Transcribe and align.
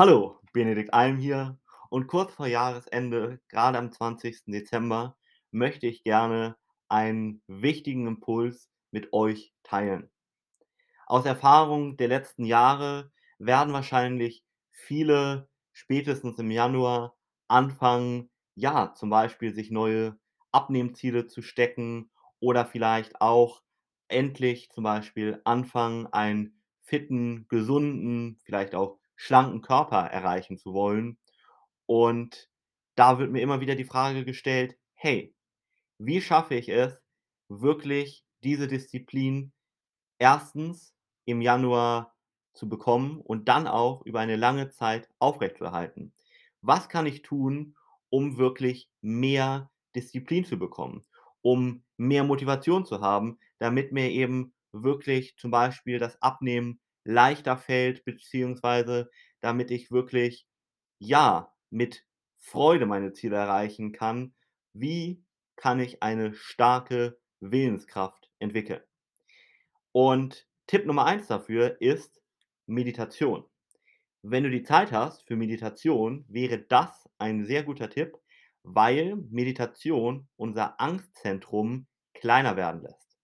Hallo, 0.00 0.38
Benedikt 0.54 0.94
Alm 0.94 1.18
hier 1.18 1.58
und 1.90 2.06
kurz 2.06 2.32
vor 2.32 2.46
Jahresende, 2.46 3.38
gerade 3.50 3.76
am 3.76 3.92
20. 3.92 4.44
Dezember, 4.46 5.18
möchte 5.50 5.86
ich 5.86 6.04
gerne 6.04 6.56
einen 6.88 7.42
wichtigen 7.46 8.06
Impuls 8.06 8.70
mit 8.92 9.12
euch 9.12 9.52
teilen. 9.62 10.08
Aus 11.04 11.26
Erfahrung 11.26 11.98
der 11.98 12.08
letzten 12.08 12.46
Jahre 12.46 13.12
werden 13.38 13.74
wahrscheinlich 13.74 14.42
viele 14.70 15.50
spätestens 15.74 16.38
im 16.38 16.50
Januar 16.50 17.14
anfangen, 17.46 18.30
ja, 18.54 18.94
zum 18.94 19.10
Beispiel 19.10 19.52
sich 19.52 19.70
neue 19.70 20.18
Abnehmziele 20.50 21.26
zu 21.26 21.42
stecken 21.42 22.10
oder 22.38 22.64
vielleicht 22.64 23.20
auch 23.20 23.60
endlich 24.08 24.70
zum 24.70 24.82
Beispiel 24.84 25.42
anfangen, 25.44 26.06
einen 26.06 26.58
fitten, 26.80 27.46
gesunden, 27.48 28.38
vielleicht 28.46 28.74
auch 28.74 28.99
schlanken 29.20 29.62
Körper 29.62 29.98
erreichen 30.06 30.58
zu 30.58 30.72
wollen. 30.74 31.18
Und 31.86 32.48
da 32.96 33.18
wird 33.18 33.30
mir 33.32 33.42
immer 33.42 33.60
wieder 33.60 33.74
die 33.76 33.84
Frage 33.84 34.24
gestellt: 34.24 34.78
„Hey, 34.94 35.34
wie 35.98 36.20
schaffe 36.20 36.54
ich 36.56 36.68
es, 36.70 37.02
wirklich 37.48 38.24
diese 38.44 38.68
Disziplin 38.68 39.52
erstens 40.18 40.94
im 41.24 41.40
Januar 41.40 42.14
zu 42.54 42.68
bekommen 42.68 43.20
und 43.20 43.48
dann 43.48 43.66
auch 43.66 44.02
über 44.06 44.20
eine 44.20 44.36
lange 44.36 44.70
Zeit 44.70 45.08
aufrechtzuerhalten? 45.18 46.12
Was 46.62 46.88
kann 46.88 47.06
ich 47.06 47.22
tun, 47.22 47.76
um 48.10 48.38
wirklich 48.38 48.90
mehr 49.00 49.70
Disziplin 49.96 50.44
zu 50.44 50.58
bekommen, 50.58 51.04
um 51.42 51.82
mehr 51.96 52.24
Motivation 52.24 52.84
zu 52.86 53.00
haben, 53.00 53.38
damit 53.58 53.92
mir 53.92 54.10
eben 54.10 54.52
wirklich 54.72 55.36
zum 55.36 55.50
Beispiel 55.50 55.98
das 55.98 56.20
Abnehmen 56.22 56.80
leichter 57.04 57.56
fällt, 57.56 58.04
beziehungsweise 58.04 59.10
damit 59.40 59.70
ich 59.70 59.90
wirklich, 59.90 60.46
ja, 60.98 61.52
mit 61.70 62.04
Freude 62.38 62.86
meine 62.86 63.12
Ziele 63.12 63.36
erreichen 63.36 63.92
kann? 63.92 64.34
Wie 64.72 65.22
kann 65.56 65.80
ich 65.80 66.02
eine 66.02 66.34
starke 66.34 67.18
Willenskraft 67.40 68.30
entwickeln? 68.38 68.82
Und 69.92 70.46
Tipp 70.66 70.86
Nummer 70.86 71.04
eins 71.04 71.26
dafür 71.26 71.80
ist 71.80 72.22
Meditation. 72.66 73.44
Wenn 74.22 74.44
du 74.44 74.50
die 74.50 74.62
Zeit 74.62 74.92
hast 74.92 75.26
für 75.26 75.36
Meditation, 75.36 76.24
wäre 76.28 76.58
das 76.58 77.08
ein 77.18 77.44
sehr 77.44 77.62
guter 77.62 77.88
Tipp, 77.90 78.18
weil 78.62 79.16
Meditation 79.30 80.28
unser 80.36 80.80
Angstzentrum 80.80 81.86
kleiner 82.14 82.56
werden 82.56 82.82
lässt. 82.82 83.18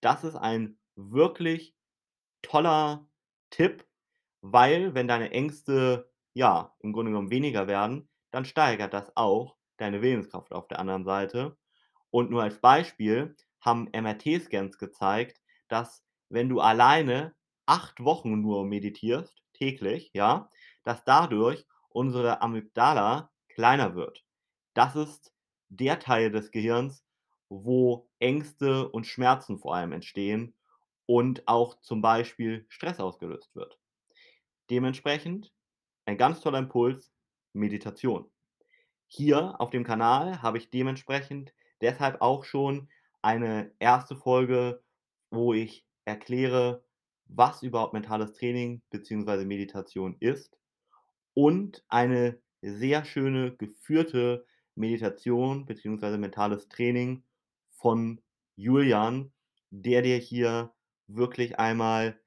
Das 0.00 0.24
ist 0.24 0.34
ein 0.34 0.76
wirklich 0.96 1.73
toller 2.44 3.06
Tipp, 3.50 3.86
weil 4.40 4.94
wenn 4.94 5.08
deine 5.08 5.30
Ängste, 5.30 6.10
ja, 6.34 6.74
im 6.80 6.92
Grunde 6.92 7.10
genommen 7.10 7.30
weniger 7.30 7.66
werden, 7.66 8.08
dann 8.30 8.44
steigert 8.44 8.92
das 8.94 9.16
auch 9.16 9.56
deine 9.76 10.02
Willenskraft 10.02 10.52
auf 10.52 10.68
der 10.68 10.78
anderen 10.78 11.04
Seite. 11.04 11.56
Und 12.10 12.30
nur 12.30 12.42
als 12.42 12.60
Beispiel 12.60 13.36
haben 13.60 13.88
MRT-Scans 13.92 14.78
gezeigt, 14.78 15.40
dass 15.68 16.04
wenn 16.28 16.48
du 16.48 16.60
alleine 16.60 17.34
8 17.66 18.04
Wochen 18.04 18.40
nur 18.40 18.64
meditierst, 18.64 19.42
täglich, 19.54 20.10
ja, 20.14 20.50
dass 20.82 21.04
dadurch 21.04 21.66
unsere 21.88 22.42
Amygdala 22.42 23.30
kleiner 23.48 23.94
wird. 23.94 24.24
Das 24.74 24.96
ist 24.96 25.32
der 25.68 25.98
Teil 26.00 26.30
des 26.30 26.50
Gehirns, 26.50 27.04
wo 27.48 28.08
Ängste 28.18 28.88
und 28.88 29.06
Schmerzen 29.06 29.58
vor 29.58 29.74
allem 29.74 29.92
entstehen 29.92 30.54
und 31.06 31.46
auch 31.46 31.80
zum 31.80 32.02
Beispiel 32.02 32.66
Stress 32.68 33.00
ausgelöst 33.00 33.54
wird. 33.54 33.78
Dementsprechend 34.70 35.52
ein 36.06 36.18
ganz 36.18 36.40
toller 36.40 36.58
Impuls, 36.58 37.12
Meditation. 37.52 38.30
Hier 39.06 39.60
auf 39.60 39.70
dem 39.70 39.84
Kanal 39.84 40.42
habe 40.42 40.58
ich 40.58 40.70
dementsprechend 40.70 41.54
deshalb 41.80 42.20
auch 42.20 42.44
schon 42.44 42.88
eine 43.22 43.72
erste 43.78 44.16
Folge, 44.16 44.82
wo 45.30 45.54
ich 45.54 45.86
erkläre, 46.04 46.84
was 47.26 47.62
überhaupt 47.62 47.92
mentales 47.92 48.32
Training 48.32 48.82
beziehungsweise 48.90 49.44
Meditation 49.44 50.16
ist 50.20 50.58
und 51.34 51.84
eine 51.88 52.40
sehr 52.60 53.04
schöne 53.04 53.56
geführte 53.56 54.46
Meditation 54.74 55.66
beziehungsweise 55.66 56.18
mentales 56.18 56.68
Training 56.68 57.24
von 57.70 58.20
Julian, 58.56 59.32
der 59.70 60.02
dir 60.02 60.16
hier 60.16 60.72
wirklich 61.06 61.58
einmal 61.58 62.20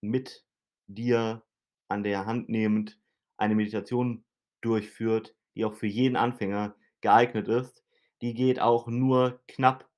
mit 0.00 0.44
dir 0.86 1.42
an 1.88 2.02
der 2.02 2.26
Hand 2.26 2.48
nehmend 2.48 3.00
eine 3.36 3.54
Meditation 3.54 4.24
durchführt, 4.60 5.34
die 5.54 5.64
auch 5.64 5.74
für 5.74 5.86
jeden 5.86 6.16
Anfänger 6.16 6.76
geeignet 7.00 7.48
ist. 7.48 7.84
Die 8.22 8.34
geht 8.34 8.60
auch 8.60 8.86
nur 8.88 9.40
knapp 9.48 9.88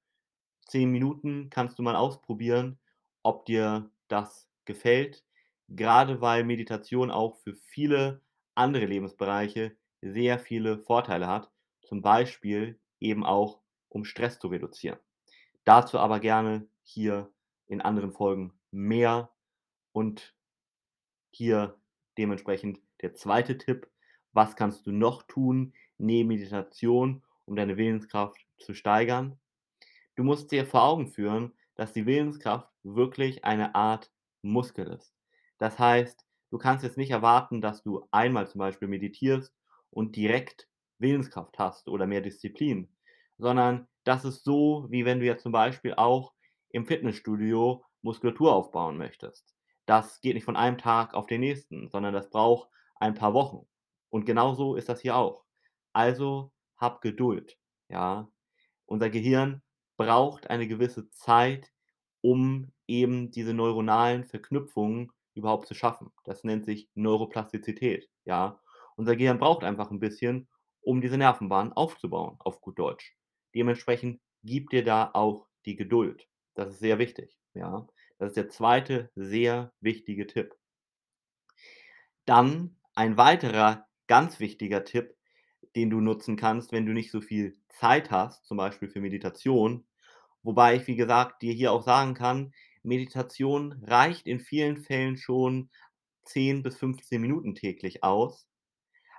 10 0.66 0.90
Minuten, 0.90 1.50
kannst 1.50 1.78
du 1.78 1.82
mal 1.82 1.96
ausprobieren, 1.96 2.78
ob 3.22 3.46
dir 3.46 3.90
das 4.08 4.48
gefällt, 4.64 5.24
gerade 5.68 6.20
weil 6.20 6.44
Meditation 6.44 7.10
auch 7.10 7.36
für 7.36 7.54
viele 7.54 8.22
andere 8.54 8.86
Lebensbereiche 8.86 9.76
sehr 10.02 10.38
viele 10.38 10.78
Vorteile 10.78 11.26
hat, 11.26 11.50
zum 11.82 12.02
Beispiel 12.02 12.80
eben 13.00 13.24
auch, 13.24 13.60
um 13.88 14.04
Stress 14.04 14.38
zu 14.38 14.48
reduzieren. 14.48 14.98
Dazu 15.64 15.98
aber 15.98 16.20
gerne 16.20 16.68
hier 16.82 17.32
in 17.70 17.80
anderen 17.80 18.12
Folgen 18.12 18.52
mehr 18.72 19.30
und 19.92 20.34
hier 21.30 21.78
dementsprechend 22.18 22.80
der 23.00 23.14
zweite 23.14 23.56
Tipp: 23.56 23.88
Was 24.32 24.56
kannst 24.56 24.86
du 24.86 24.92
noch 24.92 25.22
tun 25.22 25.72
neben 25.96 26.28
Meditation, 26.28 27.22
um 27.46 27.56
deine 27.56 27.76
Willenskraft 27.76 28.44
zu 28.58 28.74
steigern? 28.74 29.38
Du 30.16 30.24
musst 30.24 30.50
dir 30.52 30.66
vor 30.66 30.82
Augen 30.82 31.06
führen, 31.06 31.54
dass 31.76 31.92
die 31.92 32.06
Willenskraft 32.06 32.68
wirklich 32.82 33.44
eine 33.44 33.74
Art 33.74 34.12
Muskel 34.42 34.86
ist. 34.88 35.14
Das 35.58 35.78
heißt, 35.78 36.26
du 36.50 36.58
kannst 36.58 36.84
jetzt 36.84 36.98
nicht 36.98 37.10
erwarten, 37.10 37.60
dass 37.60 37.82
du 37.82 38.06
einmal 38.10 38.48
zum 38.48 38.58
Beispiel 38.58 38.88
meditierst 38.88 39.54
und 39.90 40.16
direkt 40.16 40.68
Willenskraft 40.98 41.58
hast 41.58 41.88
oder 41.88 42.06
mehr 42.06 42.20
Disziplin, 42.20 42.88
sondern 43.38 43.88
das 44.04 44.24
ist 44.24 44.44
so, 44.44 44.86
wie 44.90 45.04
wenn 45.04 45.20
du 45.20 45.26
jetzt 45.26 45.42
zum 45.42 45.52
Beispiel 45.52 45.94
auch 45.94 46.34
im 46.70 46.86
Fitnessstudio 46.86 47.84
Muskulatur 48.02 48.54
aufbauen 48.54 48.96
möchtest. 48.98 49.54
Das 49.86 50.20
geht 50.20 50.34
nicht 50.34 50.44
von 50.44 50.56
einem 50.56 50.78
Tag 50.78 51.14
auf 51.14 51.26
den 51.26 51.40
nächsten, 51.40 51.88
sondern 51.90 52.14
das 52.14 52.30
braucht 52.30 52.68
ein 52.96 53.14
paar 53.14 53.34
Wochen. 53.34 53.66
Und 54.10 54.26
genauso 54.26 54.76
ist 54.76 54.88
das 54.88 55.00
hier 55.00 55.16
auch. 55.16 55.44
Also 55.92 56.52
hab 56.78 57.00
Geduld, 57.02 57.58
ja? 57.88 58.28
Unser 58.86 59.10
Gehirn 59.10 59.62
braucht 59.96 60.50
eine 60.50 60.68
gewisse 60.68 61.10
Zeit, 61.10 61.72
um 62.22 62.72
eben 62.86 63.30
diese 63.30 63.54
neuronalen 63.54 64.24
Verknüpfungen 64.24 65.12
überhaupt 65.34 65.66
zu 65.68 65.74
schaffen. 65.74 66.12
Das 66.24 66.44
nennt 66.44 66.64
sich 66.66 66.90
Neuroplastizität, 66.94 68.10
ja? 68.24 68.60
Unser 68.96 69.16
Gehirn 69.16 69.38
braucht 69.38 69.64
einfach 69.64 69.90
'n 69.90 70.00
bisschen, 70.00 70.48
um 70.82 71.00
diese 71.00 71.18
Nervenbahnen 71.18 71.72
aufzubauen, 71.72 72.36
auf 72.40 72.60
gut 72.60 72.78
Deutsch. 72.78 73.16
Dementsprechend 73.54 74.20
gib 74.42 74.70
dir 74.70 74.84
da 74.84 75.10
auch 75.14 75.46
die 75.66 75.76
Geduld. 75.76 76.26
Das 76.54 76.70
ist 76.70 76.78
sehr 76.78 76.98
wichtig, 76.98 77.36
ja? 77.54 77.86
Das 78.18 78.28
ist 78.28 78.36
der 78.36 78.48
zweite 78.48 79.10
sehr 79.14 79.72
wichtige 79.80 80.26
Tipp. 80.26 80.54
Dann 82.24 82.76
ein 82.94 83.16
weiterer 83.16 83.86
ganz 84.06 84.40
wichtiger 84.40 84.84
Tipp, 84.84 85.16
den 85.76 85.90
du 85.90 86.00
nutzen 86.00 86.36
kannst, 86.36 86.72
wenn 86.72 86.86
du 86.86 86.92
nicht 86.92 87.10
so 87.10 87.20
viel 87.20 87.56
Zeit 87.68 88.10
hast, 88.10 88.44
zum 88.46 88.56
Beispiel 88.56 88.88
für 88.88 89.00
Meditation, 89.00 89.86
wobei 90.42 90.76
ich, 90.76 90.86
wie 90.86 90.96
gesagt, 90.96 91.42
dir 91.42 91.52
hier 91.52 91.72
auch 91.72 91.82
sagen 91.82 92.14
kann, 92.14 92.52
Meditation 92.82 93.72
reicht 93.84 94.26
in 94.26 94.40
vielen 94.40 94.78
Fällen 94.78 95.16
schon 95.16 95.70
10 96.24 96.62
bis 96.62 96.76
15 96.78 97.20
Minuten 97.20 97.54
täglich 97.54 98.02
aus. 98.02 98.48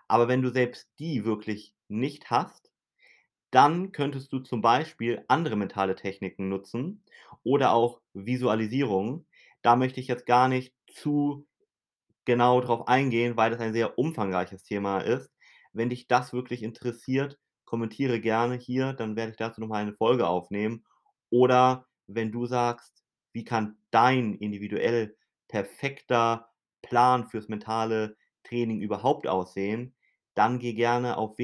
Aber 0.08 0.28
wenn 0.28 0.42
du 0.42 0.52
selbst 0.52 0.90
die 1.00 1.26
wirklich 1.26 1.74
nicht 1.88 2.30
hast, 2.30 2.61
dann 3.52 3.92
könntest 3.92 4.32
du 4.34 4.40
zum 4.40 4.62
Beispiel 4.62 5.24
andere 5.28 5.56
mentale 5.56 5.96
Techniken 5.96 6.50
nutzen 6.50 7.04
oder 7.44 7.74
auch 7.74 8.02
Visualisierung. 8.14 9.26
Da 9.62 9.76
möchte 9.76 10.00
ich 10.00 10.08
jetzt 10.08 10.26
gar 10.26 10.48
nicht 10.48 10.74
zu 10.88 11.48
genau 12.26 12.62
drauf 12.62 12.88
eingehen, 12.88 13.38
weil 13.38 13.52
das 13.52 13.60
ein 13.60 13.74
sehr 13.74 13.98
umfangreiches 13.98 14.64
Thema 14.64 15.00
ist. 15.02 15.32
Wenn 15.74 15.90
dich 15.90 16.08
das 16.08 16.34
wirklich 16.34 16.64
interessiert, 16.64 17.40
kommentiere 17.66 18.20
gerne 18.20 18.56
hier, 18.56 18.94
dann 18.94 19.16
werde 19.16 19.32
ich 19.32 19.38
dazu 19.38 19.62
noch 19.62 19.68
mal 19.68 19.82
eine 19.82 19.94
Folge 19.94 20.28
aufnehmen. 20.28 20.86
Oder 21.30 21.88
wenn 22.08 22.32
du 22.32 22.46
sagst: 22.46 23.04
„Wie 23.34 23.44
kann 23.44 23.78
dein 23.92 24.36
individuell 24.36 25.16
perfekter 25.48 26.50
Plan 26.82 27.28
fürs 27.28 27.48
mentale 27.50 28.18
Training 28.44 28.82
überhaupt 28.82 29.28
aussehen?“ 29.28 29.96
Dann 30.36 30.60
geh 30.60 30.74
gerne 30.74 31.18
auf 31.18 31.38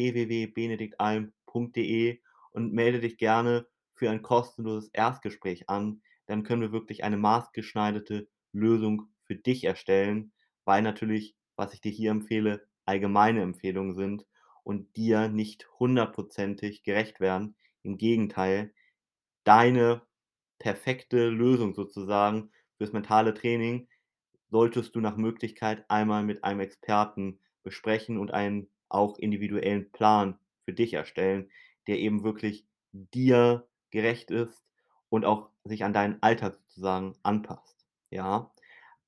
www.benediktalm.de 1.57 2.19
und 2.51 2.73
melde 2.73 2.99
dich 2.99 3.17
gerne 3.17 3.67
für 3.93 4.09
ein 4.09 4.21
kostenloses 4.21 4.89
Erstgespräch 4.93 5.69
an. 5.69 6.01
Dann 6.25 6.43
können 6.43 6.61
wir 6.61 6.71
wirklich 6.71 7.03
eine 7.03 7.17
maßgeschneiderte 7.17 8.27
Lösung 8.51 9.09
für 9.25 9.35
dich 9.35 9.63
erstellen, 9.63 10.31
weil 10.65 10.81
natürlich 10.81 11.35
was 11.57 11.73
ich 11.73 11.81
dir 11.81 11.91
hier 11.91 12.11
empfehle, 12.11 12.67
allgemeine 12.85 13.41
Empfehlungen 13.41 13.95
sind 13.95 14.25
und 14.63 14.95
dir 14.95 15.27
nicht 15.27 15.67
hundertprozentig 15.79 16.83
gerecht 16.83 17.19
werden. 17.19 17.55
Im 17.81 17.97
Gegenteil, 17.97 18.73
deine 19.43 20.03
perfekte 20.59 21.29
Lösung 21.29 21.73
sozusagen 21.73 22.51
fürs 22.77 22.93
mentale 22.93 23.33
Training 23.33 23.87
solltest 24.49 24.95
du 24.95 25.01
nach 25.01 25.17
Möglichkeit 25.17 25.83
einmal 25.89 26.23
mit 26.23 26.43
einem 26.43 26.59
Experten 26.59 27.39
besprechen 27.63 28.17
und 28.17 28.31
einen 28.31 28.69
auch 28.87 29.17
individuellen 29.17 29.91
Plan 29.91 30.37
für 30.67 30.73
dich 30.73 30.93
erstellen, 30.93 31.49
der 31.87 31.99
eben 31.99 32.23
wirklich 32.25 32.67
dir 32.93 33.67
gerecht 33.91 34.31
ist 34.31 34.65
und 35.09 35.25
auch 35.25 35.51
sich 35.63 35.85
an 35.85 35.93
deinen 35.93 36.21
Alltag 36.21 36.55
sozusagen 36.55 37.15
anpasst, 37.23 37.87
ja? 38.11 38.51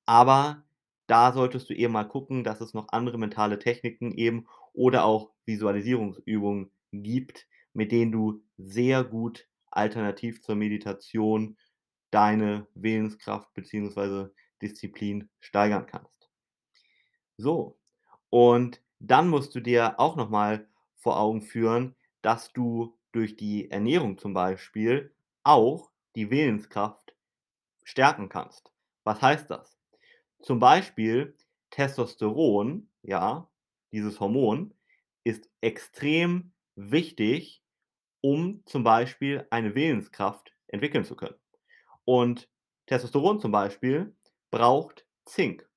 Aber 0.06 0.64
da 1.06 1.32
solltest 1.32 1.70
du 1.70 1.74
eben 1.74 1.92
mal 1.92 2.04
gucken, 2.08 2.44
dass 2.44 2.60
es 2.60 2.74
noch 2.74 2.88
andere 2.90 3.18
mentale 3.18 3.58
Techniken 3.58 4.12
eben 4.12 4.46
oder 4.72 5.04
auch 5.04 5.32
Visualisierungsübungen 5.46 6.70
gibt, 6.92 7.48
mit 7.72 7.92
denen 7.92 8.12
du 8.12 8.42
sehr 8.58 9.04
gut 9.04 9.48
alternativ 9.70 10.42
zur 10.42 10.56
Meditation 10.56 11.58
deine 12.10 12.66
Willenskraft 12.74 13.52
beziehungsweise 13.54 14.34
Disziplin 14.62 15.30
steigern 15.40 15.86
kannst. 15.86 16.30
So, 17.38 17.78
und 18.30 18.82
dann 19.00 19.28
musst 19.28 19.54
du 19.54 19.60
dir 19.60 19.98
auch 19.98 20.16
noch 20.16 20.28
mal 20.30 20.68
vor 21.00 21.18
Augen 21.18 21.42
führen, 21.42 21.96
dass 22.22 22.52
du 22.52 22.96
durch 23.12 23.36
die 23.36 23.70
Ernährung 23.70 24.18
zum 24.18 24.34
Beispiel 24.34 25.12
auch 25.42 25.90
die 26.14 26.30
Willenskraft 26.30 27.14
stärken 27.82 28.28
kannst. 28.28 28.70
Was 29.04 29.20
heißt 29.20 29.50
das? 29.50 29.76
Zum 30.40 30.58
Beispiel 30.60 31.34
Testosteron, 31.70 32.88
ja, 33.02 33.48
dieses 33.92 34.20
Hormon, 34.20 34.74
ist 35.24 35.48
extrem 35.60 36.52
wichtig, 36.76 37.62
um 38.20 38.62
zum 38.66 38.84
Beispiel 38.84 39.46
eine 39.50 39.74
Willenskraft 39.74 40.52
entwickeln 40.68 41.04
zu 41.04 41.16
können. 41.16 41.36
Und 42.04 42.48
Testosteron 42.86 43.40
zum 43.40 43.52
Beispiel 43.52 44.14
braucht 44.50 45.06
Zink. 45.24 45.68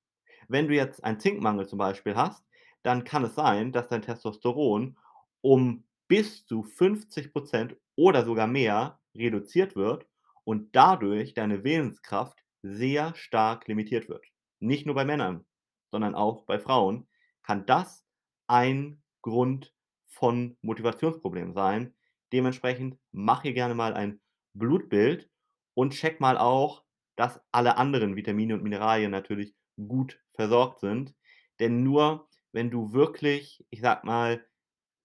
Wenn 0.47 0.67
du 0.67 0.75
jetzt 0.75 1.03
einen 1.03 1.19
Zinkmangel 1.19 1.67
zum 1.67 1.79
Beispiel 1.79 2.15
hast, 2.15 2.43
dann 2.83 3.03
kann 3.03 3.23
es 3.23 3.35
sein, 3.35 3.71
dass 3.71 3.87
dein 3.87 4.01
Testosteron 4.01 4.97
um 5.43 5.83
bis 6.07 6.45
zu 6.47 6.63
50% 6.63 7.77
oder 7.95 8.25
sogar 8.25 8.47
mehr 8.47 8.99
reduziert 9.15 9.75
wird 9.75 10.07
und 10.45 10.75
dadurch 10.75 11.33
deine 11.35 11.63
Willenskraft 11.63 12.39
sehr 12.63 13.13
stark 13.15 13.67
limitiert 13.67 14.09
wird. 14.09 14.25
Nicht 14.59 14.85
nur 14.85 14.95
bei 14.95 15.05
Männern, 15.05 15.45
sondern 15.91 16.15
auch 16.15 16.45
bei 16.45 16.59
Frauen 16.59 17.07
kann 17.43 17.65
das 17.65 18.05
ein 18.47 19.03
Grund 19.21 19.73
von 20.07 20.57
Motivationsproblemen 20.61 21.53
sein. 21.53 21.93
Dementsprechend 22.31 22.97
mach 23.11 23.41
hier 23.41 23.53
gerne 23.53 23.75
mal 23.75 23.93
ein 23.93 24.21
Blutbild 24.53 25.29
und 25.73 25.93
check 25.93 26.19
mal 26.21 26.37
auch, 26.37 26.83
dass 27.15 27.41
alle 27.51 27.77
anderen 27.77 28.15
Vitamine 28.15 28.53
und 28.55 28.63
Mineralien 28.63 29.11
natürlich 29.11 29.55
gut 29.75 30.19
versorgt 30.33 30.79
sind. 30.79 31.15
Denn 31.59 31.83
nur 31.83 32.27
wenn 32.51 32.71
du 32.71 32.93
wirklich, 32.93 33.65
ich 33.69 33.81
sage 33.81 34.05
mal, 34.05 34.45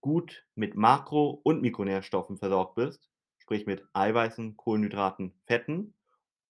gut 0.08 0.46
mit 0.54 0.74
Makro 0.74 1.40
und 1.42 1.60
Mikronährstoffen 1.60 2.38
versorgt 2.38 2.74
bist, 2.76 3.10
sprich 3.38 3.66
mit 3.66 3.86
Eiweißen, 3.92 4.56
Kohlenhydraten, 4.56 5.34
Fetten 5.46 5.94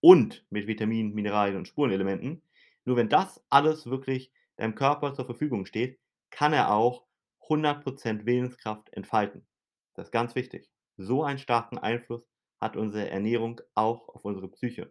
und 0.01 0.47
mit 0.51 0.67
Vitaminen, 0.67 1.13
Mineralien 1.15 1.57
und 1.57 1.69
Spurenelementen 1.69 2.43
nur 2.89 2.97
wenn 2.97 3.11
das 3.11 3.45
alles 3.51 3.85
wirklich 3.85 4.33
deinem 4.57 4.75
Körper 4.75 5.13
zur 5.13 5.27
Verfügung 5.27 5.67
steht, 5.67 6.01
kann 6.31 6.55
er 6.55 6.73
auch 6.73 7.05
100% 7.47 8.25
Willenskraft 8.25 8.91
entfalten. 8.95 9.47
Das 9.93 10.09
ist 10.09 10.13
ganz 10.13 10.35
wichtig. 10.35 10.71
So 10.97 11.23
einen 11.23 11.39
starken 11.39 11.77
Einfluss 11.77 12.27
hat 12.59 12.79
unsere 12.79 13.11
Ernährung 13.11 13.61
auch 13.75 14.09
auf 14.09 14.25
unsere 14.25 14.49
Psyche. 14.49 14.91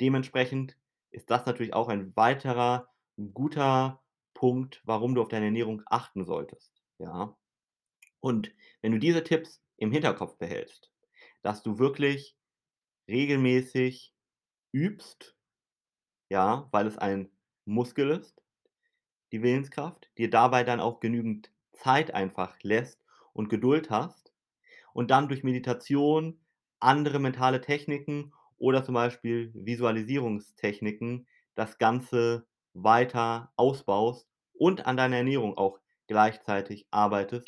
Dementsprechend 0.00 0.78
ist 1.10 1.32
das 1.32 1.46
natürlich 1.46 1.74
auch 1.74 1.88
ein 1.88 2.14
weiterer 2.14 2.88
guter 3.32 4.00
Punkt, 4.34 4.80
warum 4.84 5.16
du 5.16 5.22
auf 5.22 5.28
deine 5.28 5.46
Ernährung 5.46 5.82
achten 5.86 6.24
solltest, 6.24 6.80
ja? 6.98 7.36
Und 8.24 8.52
wenn 8.80 8.92
du 8.92 8.98
diese 8.98 9.22
Tipps 9.22 9.62
im 9.76 9.92
Hinterkopf 9.92 10.38
behältst, 10.38 10.90
dass 11.42 11.62
du 11.62 11.78
wirklich 11.78 12.36
regelmäßig 13.08 14.14
übst 14.72 15.36
ja, 16.28 16.68
weil 16.72 16.86
es 16.86 16.98
ein 16.98 17.30
Muskel 17.64 18.10
ist, 18.10 18.42
die 19.32 19.42
Willenskraft, 19.42 20.10
dir 20.18 20.30
dabei 20.30 20.64
dann 20.64 20.80
auch 20.80 21.00
genügend 21.00 21.50
Zeit 21.72 22.14
einfach 22.14 22.56
lässt 22.62 23.04
und 23.32 23.48
Geduld 23.48 23.90
hast 23.90 24.32
und 24.94 25.10
dann 25.10 25.28
durch 25.28 25.42
Meditation, 25.44 26.40
andere 26.80 27.18
mentale 27.18 27.60
Techniken 27.60 28.32
oder 28.58 28.84
zum 28.84 28.94
Beispiel 28.94 29.52
Visualisierungstechniken 29.54 31.26
das 31.54 31.78
Ganze 31.78 32.46
weiter 32.74 33.52
ausbaust 33.56 34.28
und 34.54 34.86
an 34.86 34.96
deiner 34.96 35.16
Ernährung 35.18 35.56
auch 35.58 35.80
gleichzeitig 36.06 36.86
arbeitest, 36.90 37.42